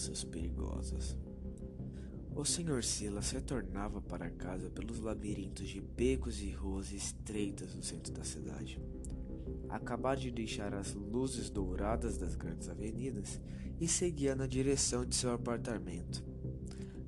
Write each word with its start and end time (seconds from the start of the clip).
distâncias 0.00 0.24
perigosas. 0.24 1.16
O 2.34 2.42
Sr. 2.44 2.82
Silas 2.82 3.32
retornava 3.32 4.00
para 4.00 4.30
casa 4.30 4.70
pelos 4.70 4.98
labirintos 4.98 5.68
de 5.68 5.80
becos 5.80 6.40
e 6.40 6.50
ruas 6.50 6.90
estreitas 6.90 7.74
no 7.74 7.82
centro 7.82 8.12
da 8.14 8.24
cidade. 8.24 8.80
Acabara 9.68 10.18
de 10.18 10.30
deixar 10.30 10.72
as 10.72 10.94
luzes 10.94 11.50
douradas 11.50 12.16
das 12.16 12.34
grandes 12.34 12.68
avenidas 12.68 13.40
e 13.78 13.86
seguia 13.86 14.34
na 14.34 14.46
direção 14.46 15.04
de 15.04 15.14
seu 15.14 15.32
apartamento. 15.32 16.24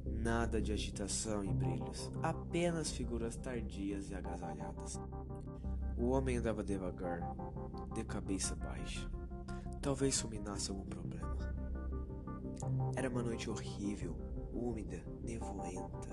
Nada 0.07 0.61
de 0.61 0.72
agitação 0.72 1.43
e 1.43 1.49
brilhos, 1.49 2.11
apenas 2.22 2.90
figuras 2.90 3.36
tardias 3.36 4.11
e 4.11 4.14
agasalhadas. 4.14 5.00
O 5.96 6.11
homem 6.11 6.36
andava 6.36 6.63
devagar, 6.63 7.21
de 7.95 8.04
cabeça 8.04 8.54
baixa. 8.54 9.11
Talvez 9.81 10.21
fulminasse 10.21 10.71
algum 10.71 10.85
problema. 10.85 11.52
Era 12.96 13.08
uma 13.08 13.22
noite 13.22 13.50
horrível, 13.50 14.16
úmida, 14.52 15.02
nevoenta. 15.22 16.08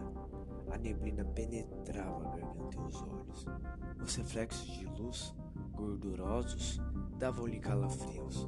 A 0.72 0.78
neblina 0.78 1.26
penetrava 1.26 2.28
a 2.28 2.38
garganta 2.38 2.78
e 2.78 2.88
os 2.88 3.02
olhos. 3.02 3.46
Os 4.04 4.16
reflexos 4.16 4.66
de 4.66 4.86
luz, 4.86 5.36
gordurosos, 5.74 6.80
davam-lhe 7.18 7.60
calafrios. 7.60 8.48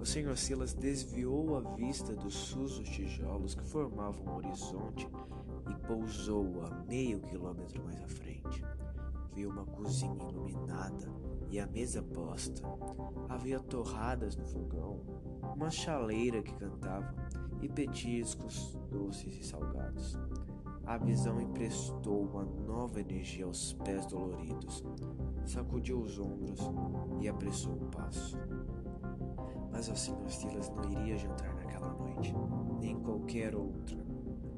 O 0.00 0.06
senhor 0.06 0.36
Silas 0.36 0.74
desviou 0.74 1.56
a 1.56 1.74
vista 1.76 2.14
dos 2.14 2.34
sujos 2.34 2.88
tijolos 2.88 3.54
que 3.54 3.64
formavam 3.64 4.26
o 4.26 4.36
horizonte 4.36 5.08
e 5.70 5.86
pousou 5.86 6.62
a 6.64 6.70
meio 6.88 7.20
quilômetro 7.20 7.82
mais 7.84 8.00
à 8.02 8.08
frente. 8.08 8.64
Viu 9.34 9.50
uma 9.50 9.64
cozinha 9.64 10.28
iluminada 10.28 11.08
e 11.50 11.58
a 11.58 11.66
mesa 11.66 12.02
posta. 12.02 12.62
Havia 13.28 13.60
torradas 13.60 14.36
no 14.36 14.44
fogão, 14.44 15.00
uma 15.54 15.70
chaleira 15.70 16.42
que 16.42 16.54
cantava 16.54 17.14
e 17.60 17.68
petiscos 17.68 18.78
doces 18.90 19.38
e 19.38 19.44
salgados. 19.44 20.18
A 20.84 20.98
visão 20.98 21.40
emprestou 21.40 22.24
uma 22.24 22.44
nova 22.44 23.00
energia 23.00 23.44
aos 23.44 23.72
pés 23.74 24.04
doloridos, 24.06 24.84
sacudiu 25.44 26.00
os 26.00 26.18
ombros 26.18 26.60
e 27.20 27.28
apressou 27.28 27.74
o 27.74 27.86
passo. 27.86 28.36
Mas 29.70 29.88
o 29.88 29.96
Sr. 29.96 30.28
Silas 30.28 30.68
não 30.70 30.84
iria 30.90 31.16
jantar 31.16 31.54
naquela 31.54 31.92
noite, 31.94 32.34
nem 32.80 32.98
qualquer 32.98 33.54
outra. 33.54 34.04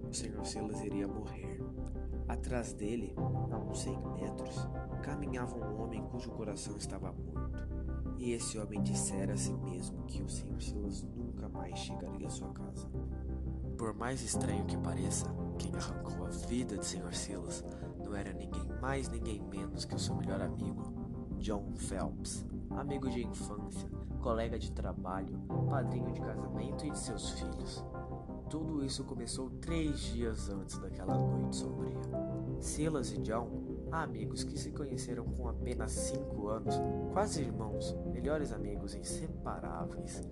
O 0.08 0.14
Sr. 0.14 0.44
Silas 0.44 0.82
iria 0.82 1.06
morrer. 1.06 1.62
Atrás 2.26 2.72
dele, 2.72 3.14
a 3.16 3.58
uns 3.58 3.82
cem 3.82 3.98
metros, 4.14 4.66
caminhava 5.02 5.56
um 5.56 5.82
homem 5.82 6.02
cujo 6.04 6.30
coração 6.30 6.76
estava 6.76 7.12
morto. 7.12 7.33
E 8.24 8.32
esse 8.32 8.58
homem 8.58 8.82
dissera 8.82 9.34
a 9.34 9.36
si 9.36 9.52
mesmo 9.52 10.02
que 10.04 10.22
o 10.22 10.28
Sr. 10.30 10.58
Silas 10.58 11.02
nunca 11.02 11.46
mais 11.46 11.78
chegaria 11.78 12.26
à 12.26 12.30
sua 12.30 12.48
casa. 12.54 12.88
Por 13.76 13.92
mais 13.92 14.22
estranho 14.22 14.64
que 14.64 14.78
pareça, 14.78 15.26
quem 15.58 15.70
arrancou 15.74 16.24
a 16.24 16.30
vida 16.30 16.78
de 16.78 16.86
Sr. 16.86 17.12
Silas 17.12 17.62
não 18.02 18.16
era 18.16 18.32
ninguém 18.32 18.66
mais, 18.80 19.10
ninguém 19.10 19.42
menos 19.42 19.84
que 19.84 19.94
o 19.94 19.98
seu 19.98 20.14
melhor 20.14 20.40
amigo, 20.40 20.82
John 21.36 21.74
Phelps, 21.76 22.46
amigo 22.70 23.10
de 23.10 23.26
infância, 23.26 23.90
colega 24.22 24.58
de 24.58 24.72
trabalho, 24.72 25.38
padrinho 25.68 26.10
de 26.10 26.22
casamento 26.22 26.86
e 26.86 26.90
de 26.92 26.98
seus 26.98 27.28
filhos. 27.28 27.84
Tudo 28.48 28.84
isso 28.84 29.04
começou 29.04 29.50
três 29.50 29.98
dias 30.00 30.48
antes 30.48 30.78
daquela 30.78 31.16
noite 31.16 31.56
sombria. 31.56 32.00
Silas 32.60 33.12
e 33.12 33.18
John 33.18 33.74
amigos 34.02 34.42
que 34.42 34.58
se 34.58 34.70
conheceram 34.70 35.24
com 35.24 35.48
apenas 35.48 35.92
cinco 35.92 36.48
anos, 36.48 36.74
quase 37.12 37.42
irmãos, 37.42 37.94
melhores 38.12 38.52
amigos 38.52 38.94
inseparáveis. 38.94 40.22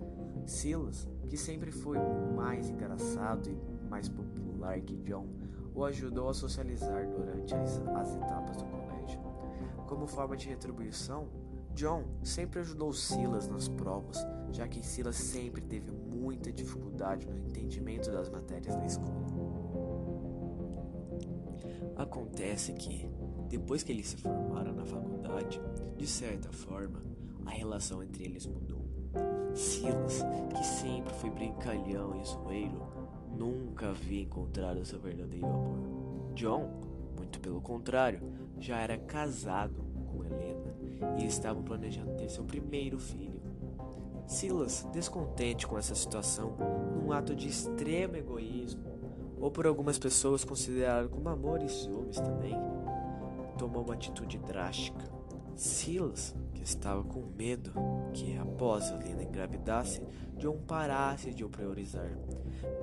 Silas, 0.45 1.07
que 1.29 1.37
sempre 1.37 1.71
foi 1.71 1.97
mais 2.35 2.69
engraçado 2.69 3.49
e 3.49 3.89
mais 3.89 4.09
popular 4.09 4.79
que 4.81 4.97
John, 4.97 5.27
o 5.73 5.85
ajudou 5.85 6.29
a 6.29 6.33
socializar 6.33 7.07
durante 7.09 7.55
as, 7.55 7.79
as 7.79 8.15
etapas 8.15 8.57
do 8.57 8.65
colégio. 8.65 9.19
Como 9.87 10.07
forma 10.07 10.35
de 10.35 10.49
retribuição, 10.49 11.27
John 11.75 12.03
sempre 12.23 12.59
ajudou 12.59 12.93
Silas 12.93 13.47
nas 13.47 13.67
provas, 13.67 14.17
já 14.51 14.67
que 14.67 14.85
Silas 14.85 15.15
sempre 15.15 15.61
teve 15.61 15.91
muita 15.91 16.51
dificuldade 16.51 17.27
no 17.27 17.37
entendimento 17.37 18.11
das 18.11 18.29
matérias 18.29 18.75
da 18.75 18.85
escola. 18.85 19.23
Acontece 21.95 22.73
que, 22.73 23.09
depois 23.49 23.83
que 23.83 23.91
eles 23.91 24.07
se 24.07 24.17
formaram 24.17 24.73
na 24.73 24.85
faculdade, 24.85 25.61
de 25.97 26.07
certa 26.07 26.51
forma, 26.51 27.01
a 27.45 27.49
relação 27.49 28.03
entre 28.03 28.23
eles 28.23 28.45
mudou. 28.45 28.83
Silas, 29.53 30.23
que 30.55 30.65
sempre 30.65 31.13
foi 31.13 31.29
brincalhão 31.29 32.19
e 32.19 32.25
zoeiro, 32.25 32.81
nunca 33.35 33.89
havia 33.89 34.23
encontrado 34.23 34.85
seu 34.85 34.99
verdadeiro 34.99 35.45
amor. 35.45 36.33
John, 36.33 36.69
muito 37.17 37.39
pelo 37.39 37.61
contrário, 37.61 38.21
já 38.59 38.79
era 38.79 38.97
casado 38.97 39.92
e 41.17 41.25
estavam 41.25 41.63
planejando 41.63 42.15
ter 42.15 42.29
seu 42.29 42.43
primeiro 42.43 42.99
filho. 42.99 43.41
Silas, 44.25 44.87
descontente 44.91 45.67
com 45.67 45.77
essa 45.77 45.93
situação, 45.93 46.55
num 46.95 47.11
ato 47.11 47.35
de 47.35 47.47
extremo 47.47 48.15
egoísmo, 48.15 48.83
ou 49.39 49.51
por 49.51 49.67
algumas 49.67 49.99
pessoas 49.99 50.45
considerado 50.45 51.09
como 51.09 51.27
amor 51.27 51.61
e 51.61 51.69
ciúmes 51.69 52.19
também, 52.19 52.55
tomou 53.57 53.83
uma 53.83 53.93
atitude 53.93 54.37
drástica. 54.39 55.11
Silas, 55.55 56.33
que 56.53 56.63
estava 56.63 57.03
com 57.03 57.21
medo 57.37 57.73
que 58.13 58.37
após 58.37 58.91
a 58.91 58.95
Lina 58.95 59.23
engravidasse, 59.23 60.01
John 60.37 60.57
parasse 60.65 61.31
de 61.31 61.43
o 61.43 61.49
priorizar, 61.49 62.17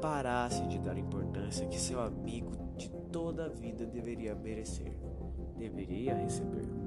parasse 0.01 0.63
de 0.69 0.79
dar 0.79 0.97
importância 0.97 1.67
que 1.67 1.81
seu 1.81 2.01
amigo 2.01 2.53
de 2.77 2.91
toda 3.11 3.47
a 3.47 3.49
vida 3.49 3.85
deveria 3.87 4.35
merecer, 4.35 4.93
deveria 5.57 6.15
receber. 6.15 6.80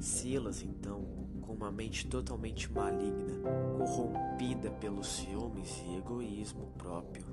Silas, 0.00 0.62
então, 0.62 1.02
com 1.42 1.52
uma 1.52 1.72
mente 1.72 2.06
totalmente 2.06 2.70
maligna, 2.72 3.40
corrompida 3.76 4.70
pelos 4.70 5.06
ciúmes 5.06 5.82
e 5.86 5.96
egoísmo 5.96 6.72
próprio, 6.78 7.26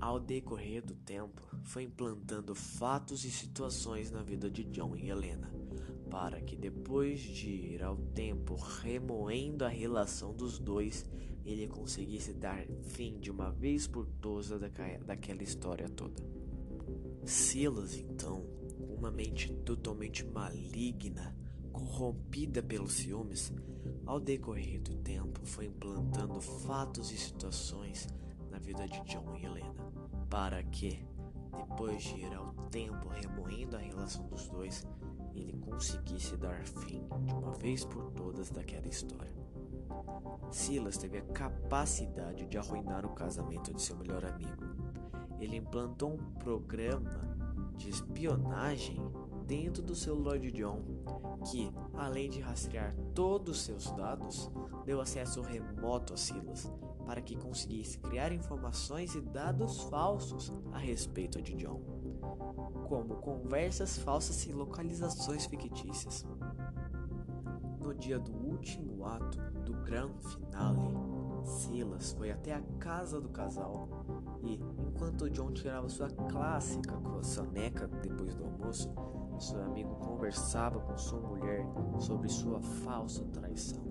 ao 0.00 0.20
decorrer 0.20 0.84
do 0.84 0.94
tempo, 0.94 1.42
foi 1.64 1.82
implantando 1.82 2.54
fatos 2.54 3.24
e 3.24 3.30
situações 3.30 4.10
na 4.10 4.22
vida 4.22 4.50
de 4.50 4.64
John 4.64 4.94
e 4.96 5.10
Helena, 5.10 5.50
para 6.10 6.40
que 6.40 6.56
depois 6.56 7.20
de 7.20 7.50
ir 7.50 7.82
ao 7.82 7.96
tempo 7.96 8.54
remoendo 8.54 9.64
a 9.64 9.68
relação 9.68 10.34
dos 10.34 10.58
dois, 10.58 11.04
ele 11.44 11.66
conseguisse 11.68 12.32
dar 12.32 12.64
fim 12.82 13.18
de 13.18 13.30
uma 13.30 13.50
vez 13.50 13.86
por 13.86 14.06
todas 14.06 14.48
daquela 15.04 15.42
história 15.42 15.88
toda. 15.88 16.22
Silas, 17.24 17.96
então, 17.96 18.46
com 18.78 18.94
uma 18.94 19.10
mente 19.10 19.52
totalmente 19.64 20.24
maligna, 20.24 21.35
corrompida 21.76 22.62
pelos 22.62 22.94
ciúmes, 22.94 23.52
ao 24.06 24.18
decorrer 24.18 24.80
do 24.80 24.94
tempo 24.96 25.44
foi 25.44 25.66
implantando 25.66 26.40
fatos 26.40 27.12
e 27.12 27.18
situações 27.18 28.08
na 28.50 28.58
vida 28.58 28.88
de 28.88 28.98
John 29.02 29.36
e 29.36 29.44
Helena, 29.44 29.74
para 30.30 30.62
que, 30.62 31.06
depois 31.54 32.02
de 32.02 32.20
ir 32.20 32.34
ao 32.34 32.54
tempo 32.70 33.08
remoendo 33.08 33.76
a 33.76 33.80
relação 33.80 34.26
dos 34.26 34.48
dois, 34.48 34.86
ele 35.34 35.52
conseguisse 35.58 36.34
dar 36.38 36.64
fim 36.64 37.06
de 37.26 37.34
uma 37.34 37.52
vez 37.52 37.84
por 37.84 38.10
todas 38.12 38.48
daquela 38.48 38.88
história. 38.88 39.36
Silas 40.50 40.96
teve 40.96 41.18
a 41.18 41.22
capacidade 41.26 42.46
de 42.46 42.56
arruinar 42.56 43.04
o 43.04 43.14
casamento 43.14 43.74
de 43.74 43.82
seu 43.82 43.96
melhor 43.96 44.24
amigo. 44.24 44.64
Ele 45.38 45.56
implantou 45.56 46.14
um 46.14 46.34
programa 46.38 47.36
de 47.76 47.90
espionagem 47.90 48.98
dentro 49.46 49.82
do 49.82 49.94
celular 49.94 50.38
de 50.38 50.50
John, 50.50 50.82
que, 51.50 51.72
além 51.94 52.28
de 52.28 52.40
rastrear 52.40 52.94
todos 53.14 53.58
os 53.58 53.64
seus 53.64 53.90
dados, 53.92 54.50
deu 54.84 55.00
acesso 55.00 55.40
remoto 55.40 56.14
a 56.14 56.16
Silas 56.16 56.70
para 57.06 57.20
que 57.20 57.36
conseguisse 57.36 57.98
criar 57.98 58.32
informações 58.32 59.14
e 59.14 59.20
dados 59.20 59.82
falsos 59.82 60.52
a 60.72 60.78
respeito 60.78 61.40
de 61.40 61.54
John, 61.54 61.80
como 62.88 63.16
conversas 63.16 63.96
falsas 63.98 64.44
e 64.46 64.52
localizações 64.52 65.46
fictícias. 65.46 66.26
No 67.80 67.94
dia 67.94 68.18
do 68.18 68.32
último 68.32 69.06
ato 69.06 69.38
do 69.64 69.72
grande 69.84 70.20
finale, 70.26 70.80
Foi 71.98 72.30
até 72.30 72.54
a 72.54 72.62
casa 72.78 73.20
do 73.20 73.28
casal 73.28 73.88
e, 74.42 74.54
enquanto 74.54 75.30
John 75.30 75.52
tirava 75.52 75.88
sua 75.88 76.08
clássica 76.08 76.94
soneca 77.22 77.88
depois 77.88 78.34
do 78.34 78.44
almoço, 78.44 78.92
seu 79.38 79.62
amigo 79.62 79.94
conversava 79.96 80.80
com 80.80 80.96
sua 80.96 81.20
mulher 81.20 81.66
sobre 81.98 82.28
sua 82.28 82.60
falsa 82.60 83.24
traição. 83.32 83.82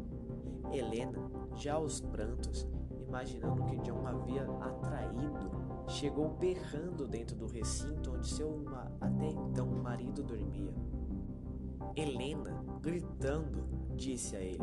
Helena, 0.71 1.19
já 1.55 1.75
aos 1.75 2.01
prantos, 2.01 2.67
imaginando 3.07 3.63
que 3.65 3.77
John 3.77 4.07
havia 4.07 4.43
atraído, 4.61 5.51
chegou 5.87 6.29
berrando 6.29 7.07
dentro 7.07 7.35
do 7.35 7.47
recinto 7.47 8.13
onde 8.13 8.27
seu 8.27 8.63
até 8.99 9.27
então 9.27 9.67
marido 9.67 10.23
dormia. 10.23 10.73
Helena, 11.95 12.63
gritando, 12.81 13.63
disse 13.95 14.35
a 14.35 14.41
ele: 14.41 14.59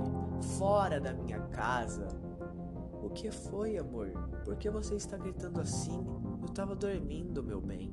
Fora 0.58 1.00
da 1.00 1.14
minha 1.14 1.40
casa! 1.48 2.08
O 3.02 3.10
que 3.10 3.31
foi, 3.31 3.76
amor? 3.76 4.10
Por 4.44 4.56
que 4.56 4.70
você 4.70 4.94
está 4.94 5.16
gritando 5.16 5.60
assim? 5.60 6.06
Eu 6.40 6.46
estava 6.46 6.76
dormindo, 6.76 7.43
meu 7.43 7.60
bem, 7.60 7.93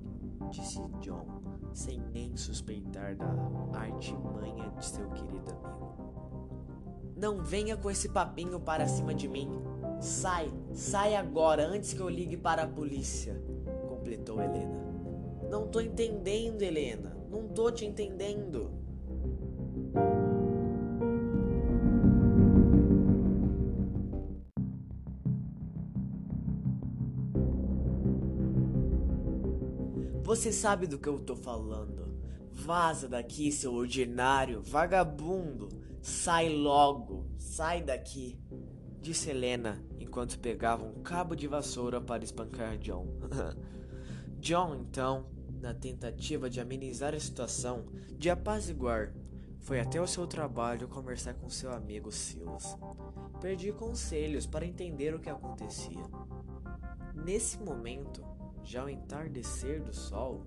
disse 0.51 0.79
John, 1.01 1.25
sem 1.73 2.00
nem 2.13 2.38
suspeitar 2.38 3.15
da 3.15 3.79
artimanha 3.79 4.69
de 4.77 4.85
seu 4.85 5.09
querido 5.09 5.51
amigo. 5.51 5.89
Não 7.15 7.44
venha 7.44 7.75
com 7.75 7.89
esse 7.89 8.07
papinho 8.09 8.59
para 8.59 8.88
cima 8.88 9.13
de 9.13 9.27
mim. 9.27 9.50
Sai, 10.00 10.50
sai 10.71 11.15
agora 11.15 11.67
antes 11.67 11.91
que 11.91 12.00
eu 12.00 12.07
ligue 12.07 12.38
para 12.38 12.63
a 12.63 12.67
polícia, 12.67 13.41
completou 13.89 14.41
Helena. 14.41 14.79
Não 15.50 15.67
tô 15.67 15.81
entendendo, 15.81 16.61
Helena. 16.61 17.17
Não 17.29 17.47
tô 17.47 17.71
te 17.71 17.83
entendendo. 17.85 18.71
Você 30.39 30.53
sabe 30.53 30.88
do 30.88 30.97
que 30.97 31.09
eu 31.09 31.19
tô 31.19 31.36
falando. 31.36 32.18
Vaza 32.53 33.09
daqui, 33.09 33.51
seu 33.51 33.74
ordinário, 33.74 34.62
vagabundo. 34.62 35.68
Sai 36.01 36.47
logo, 36.47 37.25
sai 37.38 37.83
daqui, 37.83 38.39
disse 39.01 39.30
Helena 39.30 39.83
enquanto 40.00 40.39
pegava 40.39 40.86
um 40.86 41.03
cabo 41.03 41.36
de 41.36 41.45
vassoura 41.45 42.00
para 42.00 42.24
espancar 42.24 42.77
John. 42.77 43.06
John, 44.39 44.75
então, 44.75 45.25
na 45.59 45.74
tentativa 45.74 46.50
de 46.50 46.62
amenizar 46.62 47.13
a 47.13 47.19
situação, 47.19 47.88
de 48.18 48.30
apaziguar, 48.30 49.13
foi 49.59 49.81
até 49.81 50.01
o 50.01 50.07
seu 50.07 50.25
trabalho 50.25 50.88
conversar 50.88 51.33
com 51.33 51.50
seu 51.50 51.74
amigo 51.74 52.13
Silas. 52.13 52.77
Perdi 53.42 53.74
conselhos 53.74 54.45
para 54.45 54.65
entender 54.65 55.13
o 55.13 55.19
que 55.19 55.30
acontecia. 55.30 56.06
Nesse 57.13 57.59
momento, 57.59 58.24
já 58.69 58.81
ao 58.81 58.89
entardecer 58.89 59.81
do 59.81 59.92
sol, 59.92 60.45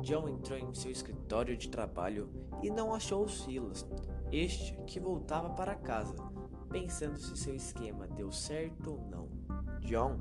John 0.00 0.28
entrou 0.28 0.56
em 0.56 0.72
seu 0.72 0.92
escritório 0.92 1.56
de 1.56 1.68
trabalho 1.68 2.30
e 2.62 2.70
não 2.70 2.94
achou 2.94 3.28
Silas, 3.28 3.84
este 4.30 4.76
que 4.86 5.00
voltava 5.00 5.50
para 5.50 5.74
casa, 5.74 6.14
pensando 6.70 7.18
se 7.18 7.36
seu 7.36 7.56
esquema 7.56 8.06
deu 8.06 8.30
certo 8.30 8.92
ou 8.92 9.04
não. 9.10 9.28
John, 9.80 10.18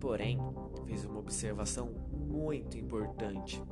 porém, 0.00 0.40
fez 0.84 1.04
uma 1.04 1.20
observação 1.20 1.94
muito 2.10 2.76
importante. 2.76 3.62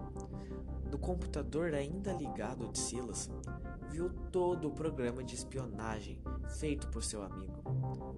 No 0.88 0.96
computador 0.96 1.74
ainda 1.74 2.12
ligado 2.12 2.68
de 2.68 2.78
Silas, 2.78 3.28
viu 3.90 4.10
todo 4.30 4.68
o 4.68 4.72
programa 4.72 5.24
de 5.24 5.34
espionagem 5.34 6.20
feito 6.60 6.86
por 6.88 7.02
seu 7.02 7.22
amigo. 7.22 7.64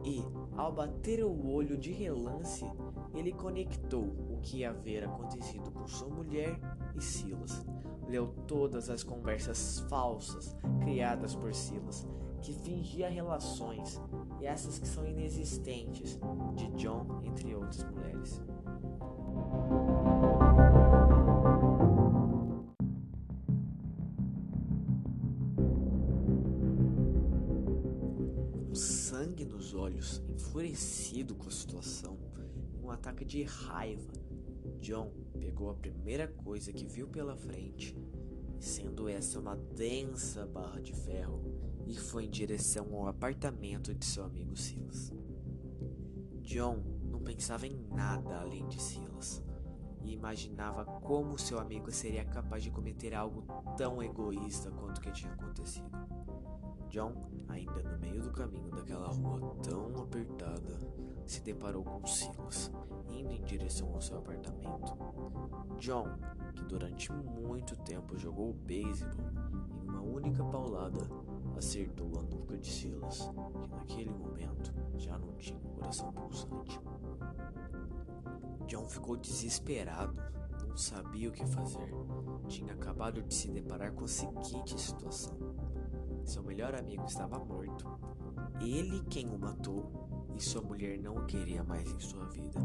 E, 0.04 0.22
ao 0.58 0.70
bater 0.70 1.24
o 1.24 1.46
olho 1.48 1.78
de 1.78 1.90
relance, 1.90 2.66
ele 3.14 3.32
conectou 3.32 4.04
o 4.04 4.38
que 4.42 4.64
haver 4.64 5.04
acontecido 5.04 5.70
com 5.70 5.86
sua 5.86 6.08
mulher 6.08 6.58
e 6.94 7.00
Silas. 7.02 7.64
Leu 8.08 8.28
todas 8.46 8.90
as 8.90 9.02
conversas 9.02 9.80
falsas 9.88 10.56
criadas 10.80 11.34
por 11.34 11.54
Silas, 11.54 12.06
que 12.42 12.52
fingia 12.52 13.08
relações, 13.08 14.00
e 14.40 14.46
essas 14.46 14.78
que 14.78 14.88
são 14.88 15.06
inexistentes, 15.06 16.18
de 16.56 16.68
John 16.72 17.20
entre 17.22 17.54
outras 17.54 17.84
mulheres. 17.84 18.40
sangue 28.72 29.44
nos 29.44 29.74
olhos, 29.74 30.22
enfurecido 30.28 31.34
com 31.34 31.48
a 31.48 31.52
situação, 31.52 32.16
um 32.90 32.92
ataque 32.92 33.24
de 33.24 33.44
raiva, 33.44 34.12
John 34.80 35.12
pegou 35.38 35.70
a 35.70 35.74
primeira 35.74 36.26
coisa 36.26 36.72
que 36.72 36.84
viu 36.84 37.06
pela 37.06 37.36
frente, 37.36 37.96
sendo 38.58 39.08
essa 39.08 39.38
uma 39.38 39.56
densa 39.56 40.44
barra 40.44 40.80
de 40.80 40.92
ferro, 40.92 41.40
e 41.86 41.96
foi 41.96 42.24
em 42.24 42.30
direção 42.30 42.92
ao 42.94 43.06
apartamento 43.06 43.94
de 43.94 44.04
seu 44.04 44.24
amigo 44.24 44.56
Silas. 44.56 45.12
John 46.42 46.82
não 47.04 47.20
pensava 47.20 47.66
em 47.66 47.76
nada 47.92 48.40
além 48.40 48.66
de 48.66 48.82
Silas 48.82 49.42
e 50.02 50.12
imaginava 50.12 50.84
como 50.84 51.38
seu 51.38 51.60
amigo 51.60 51.92
seria 51.92 52.24
capaz 52.24 52.64
de 52.64 52.70
cometer 52.70 53.14
algo 53.14 53.44
tão 53.76 54.02
egoísta 54.02 54.70
quanto 54.70 54.98
o 54.98 55.00
que 55.00 55.12
tinha 55.12 55.32
acontecido. 55.32 55.90
John, 56.88 57.14
ainda 57.48 57.82
no 57.84 57.98
meio 58.00 58.20
do 58.20 58.32
caminho 58.32 58.70
daquela 58.70 59.08
rua 59.08 59.54
tão 59.62 60.02
apertada, 60.02 60.78
se 61.30 61.40
deparou 61.42 61.84
com 61.84 62.04
Silas, 62.04 62.72
indo 63.08 63.32
em 63.32 63.42
direção 63.42 63.94
ao 63.94 64.00
seu 64.00 64.18
apartamento. 64.18 64.96
John, 65.78 66.08
que 66.54 66.64
durante 66.64 67.12
muito 67.12 67.76
tempo 67.76 68.18
jogou 68.18 68.52
beisebol, 68.52 69.24
em 69.80 69.88
uma 69.88 70.00
única 70.00 70.42
paulada, 70.44 71.08
acertou 71.56 72.18
a 72.18 72.22
nuca 72.22 72.58
de 72.58 72.66
Silas, 72.66 73.30
que 73.62 73.68
naquele 73.68 74.10
momento 74.10 74.74
já 74.96 75.16
não 75.18 75.32
tinha 75.34 75.58
um 75.58 75.74
coração 75.74 76.12
pulsante. 76.12 76.80
John 78.66 78.88
ficou 78.88 79.16
desesperado, 79.16 80.20
não 80.66 80.76
sabia 80.76 81.28
o 81.28 81.32
que 81.32 81.46
fazer. 81.46 81.94
Tinha 82.48 82.72
acabado 82.72 83.22
de 83.22 83.32
se 83.32 83.48
deparar 83.48 83.92
com 83.92 84.04
a 84.04 84.08
seguinte 84.08 84.80
situação 84.80 85.38
seu 86.30 86.44
melhor 86.44 86.76
amigo 86.76 87.04
estava 87.04 87.38
morto. 87.38 87.84
Ele 88.60 89.02
quem 89.10 89.26
o 89.28 89.38
matou 89.38 90.19
e 90.34 90.40
sua 90.42 90.62
mulher 90.62 90.98
não 90.98 91.16
o 91.16 91.26
queria 91.26 91.62
mais 91.62 91.92
em 91.92 92.00
sua 92.00 92.24
vida. 92.26 92.58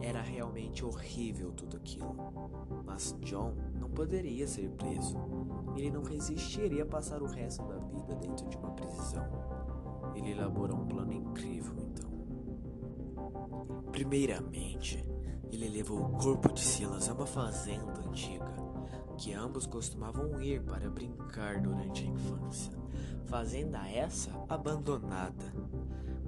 Era 0.00 0.20
realmente 0.20 0.84
horrível 0.84 1.52
tudo 1.52 1.76
aquilo. 1.76 2.14
Mas 2.84 3.16
John 3.20 3.54
não 3.78 3.88
poderia 3.90 4.46
ser 4.46 4.70
preso. 4.70 5.16
Ele 5.76 5.90
não 5.90 6.02
resistiria 6.02 6.82
a 6.82 6.86
passar 6.86 7.22
o 7.22 7.26
resto 7.26 7.64
da 7.66 7.78
vida 7.78 8.14
dentro 8.16 8.48
de 8.48 8.56
uma 8.56 8.70
prisão. 8.72 9.26
Ele 10.14 10.30
elaborou 10.30 10.78
um 10.78 10.86
plano 10.86 11.12
incrível 11.12 11.74
então. 11.78 12.10
Primeiramente, 13.92 15.04
ele 15.52 15.68
levou 15.68 16.00
o 16.00 16.18
corpo 16.18 16.52
de 16.52 16.60
Silas 16.60 17.08
a 17.08 17.14
uma 17.14 17.26
fazenda 17.26 18.00
antiga 18.06 18.54
que 19.16 19.32
ambos 19.32 19.66
costumavam 19.66 20.40
ir 20.40 20.62
para 20.62 20.90
brincar 20.90 21.60
durante 21.60 22.04
a 22.04 22.06
infância. 22.06 22.72
Fazenda 23.24 23.88
essa 23.88 24.30
abandonada. 24.48 25.52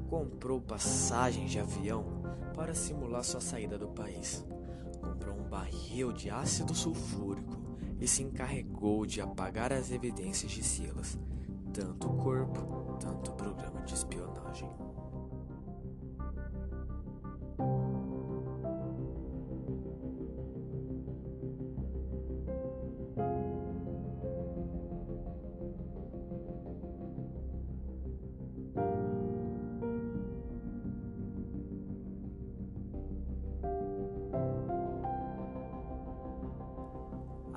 Comprou 0.08 0.60
passagens 0.60 1.50
de 1.50 1.58
avião 1.58 2.04
para 2.54 2.74
simular 2.74 3.22
sua 3.22 3.40
saída 3.40 3.76
do 3.76 3.88
país. 3.88 4.44
Comprou 5.02 5.36
um 5.36 5.48
barril 5.48 6.12
de 6.12 6.30
ácido 6.30 6.74
sulfúrico 6.74 7.58
e 8.00 8.08
se 8.08 8.22
encarregou 8.22 9.04
de 9.04 9.20
apagar 9.20 9.72
as 9.72 9.90
evidências 9.90 10.50
de 10.50 10.62
Silas, 10.62 11.18
tanto 11.72 12.08
o 12.08 12.16
corpo, 12.16 12.96
tanto 12.98 13.32
o 13.32 13.34
programa 13.34 13.82
de 13.82 13.94
espionagem. 13.94 14.70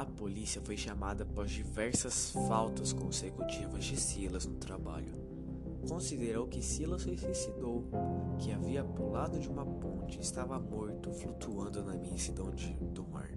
A 0.01 0.05
polícia 0.05 0.59
foi 0.63 0.75
chamada 0.75 1.21
após 1.21 1.51
diversas 1.51 2.31
faltas 2.47 2.91
consecutivas 2.91 3.85
de 3.85 3.95
Silas 3.95 4.47
no 4.47 4.55
trabalho. 4.55 5.13
Considerou 5.87 6.47
que 6.47 6.59
Silas 6.59 7.03
se 7.03 7.15
suicidou, 7.15 7.85
que 8.39 8.51
havia 8.51 8.83
pulado 8.83 9.39
de 9.39 9.47
uma 9.47 9.63
ponte 9.63 10.17
e 10.17 10.21
estava 10.21 10.59
morto 10.59 11.11
flutuando 11.11 11.83
na 11.83 11.95
imensidão 11.95 12.49
do 12.49 13.07
mar. 13.09 13.29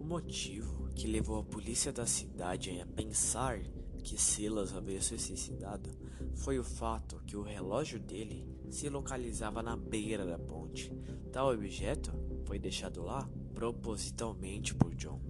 O 0.00 0.04
motivo 0.06 0.88
que 0.94 1.06
levou 1.06 1.40
a 1.40 1.44
polícia 1.44 1.92
da 1.92 2.06
cidade 2.06 2.80
a 2.80 2.86
pensar 2.86 3.60
que 4.02 4.20
Silas 4.20 4.74
havia 4.74 5.00
se 5.00 5.18
suicidado 5.18 5.90
foi 6.34 6.58
o 6.58 6.64
fato 6.64 7.22
que 7.26 7.36
o 7.36 7.42
relógio 7.42 8.00
dele 8.00 8.46
se 8.68 8.88
localizava 8.88 9.62
na 9.62 9.76
beira 9.76 10.26
da 10.26 10.38
ponte. 10.38 10.92
Tal 11.30 11.52
objeto 11.52 12.12
foi 12.44 12.58
deixado 12.58 13.02
lá 13.02 13.28
propositalmente 13.54 14.74
por 14.74 14.94
John. 14.94 15.20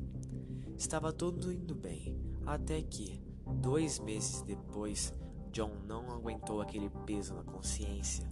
Estava 0.76 1.12
tudo 1.12 1.52
indo 1.52 1.74
bem, 1.74 2.18
até 2.46 2.80
que, 2.82 3.20
dois 3.60 3.98
meses 3.98 4.42
depois, 4.42 5.12
John 5.52 5.70
não 5.86 6.10
aguentou 6.10 6.60
aquele 6.60 6.88
peso 7.04 7.34
na 7.34 7.44
consciência. 7.44 8.26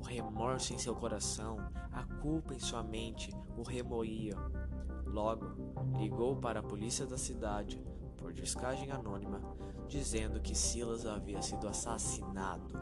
O 0.00 0.04
remorso 0.04 0.74
em 0.74 0.78
seu 0.78 0.94
coração, 0.94 1.58
a 1.92 2.04
culpa 2.20 2.54
em 2.54 2.58
sua 2.58 2.82
mente 2.82 3.30
o 3.56 3.62
remoía. 3.62 4.36
Logo, 5.06 5.46
ligou 5.98 6.36
para 6.36 6.60
a 6.60 6.62
polícia 6.62 7.06
da 7.06 7.16
cidade, 7.16 7.80
por 8.16 8.32
descagem 8.32 8.90
anônima, 8.90 9.40
dizendo 9.86 10.40
que 10.40 10.54
Silas 10.54 11.06
havia 11.06 11.40
sido 11.40 11.68
assassinado. 11.68 12.78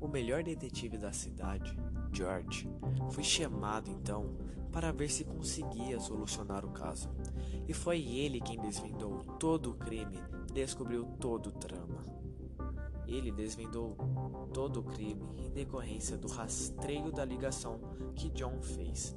O 0.00 0.08
melhor 0.08 0.42
detetive 0.42 0.98
da 0.98 1.12
cidade, 1.12 1.76
George, 2.12 2.68
foi 3.10 3.24
chamado 3.24 3.90
então 3.90 4.36
para 4.72 4.92
ver 4.92 5.10
se 5.10 5.24
conseguia 5.24 5.98
solucionar 5.98 6.64
o 6.64 6.70
caso. 6.70 7.10
E 7.66 7.72
foi 7.72 8.00
ele 8.00 8.40
quem 8.40 8.58
desvendou 8.58 9.24
todo 9.38 9.70
o 9.70 9.74
crime, 9.74 10.18
descobriu 10.52 11.04
todo 11.18 11.48
o 11.48 11.52
trama. 11.52 12.04
Ele 13.06 13.30
desvendou 13.30 13.96
todo 14.52 14.80
o 14.80 14.82
crime 14.82 15.24
em 15.38 15.50
decorrência 15.50 16.16
do 16.16 16.28
rastreio 16.28 17.12
da 17.12 17.24
ligação 17.24 17.80
que 18.14 18.30
John 18.30 18.60
fez. 18.60 19.16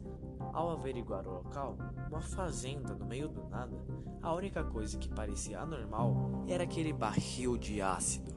Ao 0.53 0.71
averiguar 0.71 1.27
o 1.27 1.31
local, 1.31 1.77
uma 2.09 2.21
fazenda 2.21 2.93
no 2.93 3.05
meio 3.05 3.29
do 3.29 3.47
nada, 3.49 3.77
a 4.21 4.33
única 4.33 4.63
coisa 4.63 4.97
que 4.97 5.09
parecia 5.09 5.59
anormal 5.59 6.43
era 6.47 6.63
aquele 6.63 6.91
barril 6.91 7.57
de 7.57 7.81
ácido. 7.81 8.33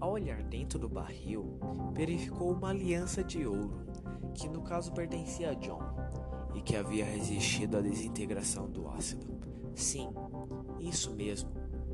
Ao 0.00 0.12
olhar 0.12 0.42
dentro 0.42 0.78
do 0.78 0.88
barril, 0.88 1.58
verificou 1.92 2.52
uma 2.52 2.70
aliança 2.70 3.22
de 3.24 3.46
ouro, 3.46 3.86
que 4.34 4.48
no 4.48 4.62
caso 4.62 4.92
pertencia 4.92 5.50
a 5.50 5.54
John, 5.54 5.82
e 6.54 6.60
que 6.60 6.76
havia 6.76 7.04
resistido 7.04 7.76
à 7.76 7.80
desintegração 7.80 8.70
do 8.70 8.88
ácido. 8.88 9.26
Sim, 9.74 10.12
isso 10.78 11.12
mesmo. 11.14 11.50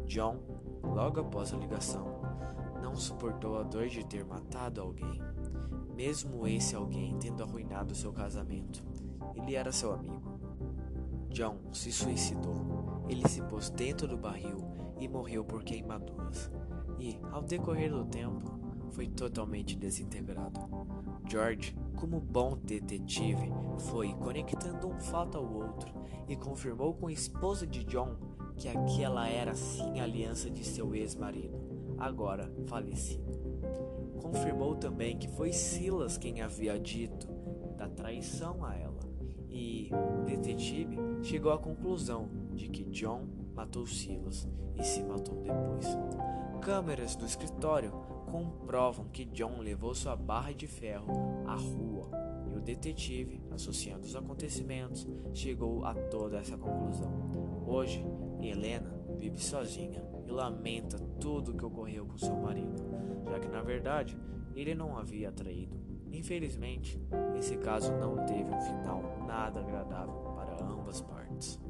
John, 0.07 0.39
logo 0.83 1.21
após 1.21 1.53
a 1.55 1.57
ligação, 1.57 2.21
não 2.83 2.95
suportou 2.95 3.59
a 3.59 3.63
dor 3.63 3.89
de 3.89 4.05
ter 4.05 4.25
matado 4.25 4.81
alguém, 4.81 5.21
mesmo 6.01 6.47
esse 6.47 6.75
alguém 6.75 7.15
tendo 7.19 7.43
arruinado 7.43 7.95
seu 7.95 8.11
casamento. 8.11 8.83
Ele 9.35 9.55
era 9.55 9.71
seu 9.71 9.93
amigo. 9.93 10.41
John 11.29 11.59
se 11.75 11.93
suicidou. 11.93 13.05
Ele 13.07 13.29
se 13.29 13.43
pôs 13.43 13.69
dentro 13.69 14.09
do 14.09 14.17
barril 14.17 14.57
e 14.99 15.07
morreu 15.07 15.45
por 15.45 15.63
queimaduras. 15.63 16.51
E, 16.99 17.19
ao 17.31 17.43
decorrer 17.43 17.91
do 17.91 18.07
tempo, 18.07 18.51
foi 18.93 19.09
totalmente 19.09 19.77
desintegrado. 19.77 20.59
George, 21.29 21.77
como 21.97 22.19
bom 22.19 22.57
detetive, 22.57 23.53
foi 23.91 24.15
conectando 24.15 24.89
um 24.89 24.99
fato 24.99 25.37
ao 25.37 25.53
outro 25.53 25.93
e 26.27 26.35
confirmou 26.35 26.95
com 26.95 27.09
a 27.09 27.13
esposa 27.13 27.67
de 27.67 27.85
John 27.85 28.17
que 28.57 28.69
aquela 28.69 29.29
era 29.29 29.55
sim 29.55 30.01
a 30.01 30.05
aliança 30.05 30.49
de 30.51 30.65
seu 30.65 30.95
ex-marido, 30.95 31.61
agora 31.99 32.51
falecido. 32.67 33.40
Confirmou 34.21 34.75
também 34.77 35.17
que 35.17 35.29
foi 35.29 35.53
Silas 35.53 36.17
quem 36.17 36.41
havia 36.41 36.79
dito 36.79 37.27
da 37.77 37.89
traição 37.89 38.65
a 38.65 38.77
ela, 38.77 39.01
e 39.49 39.91
o 40.19 40.23
detetive 40.25 40.97
chegou 41.23 41.53
à 41.53 41.59
conclusão 41.59 42.29
de 42.55 42.69
que 42.69 42.85
John 42.85 43.27
matou 43.55 43.87
Silas 43.87 44.49
e 44.79 44.85
se 44.85 45.03
matou 45.03 45.37
depois. 45.43 45.87
Câmeras 46.61 47.17
do 47.17 47.25
escritório 47.25 47.91
comprovam 48.31 49.07
que 49.09 49.25
John 49.25 49.59
levou 49.61 49.95
sua 49.95 50.15
barra 50.15 50.53
de 50.53 50.67
ferro 50.67 51.07
à 51.47 51.55
rua 51.55 52.11
e 52.51 52.57
o 52.57 52.61
detetive, 52.61 53.41
associando 53.51 54.07
os 54.07 54.15
acontecimentos, 54.15 55.07
chegou 55.33 55.85
a 55.85 55.95
toda 55.95 56.39
essa 56.39 56.57
conclusão. 56.57 57.13
Hoje, 57.67 58.05
Helena 58.41 58.80
vive 59.21 59.39
sozinha 59.39 60.03
e 60.27 60.31
lamenta 60.31 60.99
tudo 61.21 61.51
o 61.53 61.55
que 61.55 61.65
ocorreu 61.65 62.07
com 62.07 62.17
seu 62.17 62.35
marido, 62.35 62.83
já 63.29 63.39
que 63.39 63.49
na 63.49 63.61
verdade 63.61 64.19
ele 64.55 64.75
não 64.75 64.97
havia 64.97 65.31
traído. 65.31 65.79
Infelizmente, 66.11 66.99
esse 67.39 67.57
caso 67.59 67.93
não 67.93 68.25
teve 68.25 68.51
um 68.51 68.61
final 68.61 69.03
nada 69.27 69.61
agradável 69.61 70.15
para 70.35 70.65
ambas 70.65 71.03
partes. 71.03 71.61